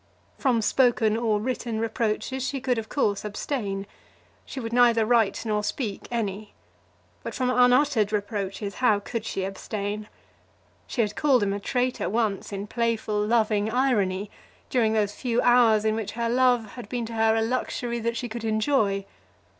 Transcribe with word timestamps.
From 0.35 0.63
spoken 0.63 1.15
or 1.15 1.39
written 1.39 1.79
reproaches 1.79 2.43
she 2.47 2.59
could, 2.59 2.79
of 2.79 2.89
course, 2.89 3.23
abstain. 3.23 3.85
She 4.45 4.59
would 4.59 4.73
neither 4.73 5.05
write 5.05 5.45
nor 5.45 5.63
speak 5.63 6.07
any; 6.09 6.55
but 7.21 7.35
from 7.35 7.51
unuttered 7.51 8.11
reproaches 8.11 8.73
how 8.81 8.99
could 8.99 9.25
she 9.25 9.43
abstain? 9.43 10.09
She 10.87 11.01
had 11.01 11.15
called 11.15 11.43
him 11.43 11.53
a 11.53 11.59
traitor 11.59 12.09
once 12.09 12.51
in 12.51 12.65
playful, 12.65 13.23
loving 13.23 13.69
irony, 13.69 14.31
during 14.71 14.93
those 14.93 15.13
few 15.13 15.39
hours 15.43 15.85
in 15.85 15.93
which 15.93 16.13
her 16.13 16.29
love 16.31 16.71
had 16.71 16.89
been 16.89 17.05
to 17.05 17.13
her 17.13 17.35
a 17.35 17.43
luxury 17.43 17.99
that 17.99 18.17
she 18.17 18.27
could 18.27 18.43
enjoy. 18.43 19.05